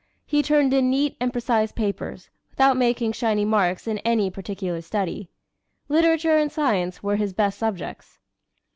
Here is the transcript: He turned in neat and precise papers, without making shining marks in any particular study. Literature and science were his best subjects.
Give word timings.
He 0.25 0.41
turned 0.41 0.73
in 0.73 0.89
neat 0.89 1.15
and 1.19 1.31
precise 1.31 1.71
papers, 1.71 2.31
without 2.49 2.75
making 2.75 3.11
shining 3.11 3.47
marks 3.51 3.85
in 3.87 3.99
any 3.99 4.31
particular 4.31 4.81
study. 4.81 5.29
Literature 5.89 6.37
and 6.37 6.51
science 6.51 7.03
were 7.03 7.17
his 7.17 7.33
best 7.33 7.59
subjects. 7.59 8.17